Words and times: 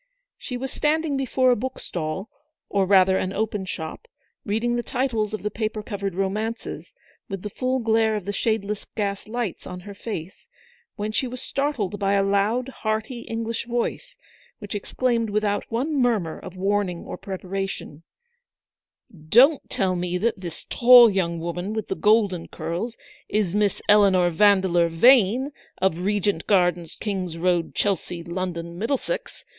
She 0.39 0.57
was 0.57 0.71
standing 0.71 1.15
before 1.15 1.51
a 1.51 1.55
book 1.55 1.77
stall, 1.77 2.27
or 2.69 2.87
rather 2.87 3.17
an 3.19 3.31
open 3.33 3.65
shop, 3.65 4.07
reading 4.43 4.75
the 4.75 4.81
titles 4.81 5.31
of 5.31 5.43
the 5.43 5.51
paper 5.51 5.83
covered 5.83 6.15
romances, 6.15 6.95
with 7.29 7.43
the 7.43 7.51
full 7.51 7.77
glare 7.77 8.15
of 8.15 8.25
the 8.25 8.33
shadeless 8.33 8.85
gas 8.95 9.27
lights 9.27 9.67
on 9.67 9.81
her 9.81 9.93
face, 9.93 10.47
when 10.95 11.11
she 11.11 11.27
was 11.27 11.39
startled 11.39 11.99
by 11.99 12.13
a 12.13 12.23
loud, 12.23 12.69
hearty 12.69 13.19
English 13.27 13.67
voice, 13.67 14.17
which 14.57 14.73
exclaimed 14.73 15.29
without 15.29 15.71
one 15.71 15.93
murmur 15.95 16.39
of 16.39 16.57
warning 16.57 17.05
or 17.05 17.15
preparation: 17.15 18.01
96 19.11 19.13
ELEANOR'S 19.35 19.51
VICTORY. 19.51 19.53
"Don't 19.59 19.69
tell 19.69 19.95
me 19.95 20.17
that 20.17 20.41
this 20.41 20.63
tall 20.67 21.11
young 21.11 21.39
woman 21.39 21.73
with 21.73 21.89
the 21.89 21.95
golden 21.95 22.47
curls, 22.47 22.97
is 23.29 23.53
Miss 23.53 23.83
Eleanor 23.87 24.31
Vandeleur 24.31 24.87
Vane, 24.89 25.51
of 25.77 25.99
Regent 25.99 26.47
Gardens, 26.47 26.95
King's 26.95 27.37
Road, 27.37 27.75
Chelsea, 27.75 28.23
London, 28.23 28.79
Middlesex. 28.79 29.45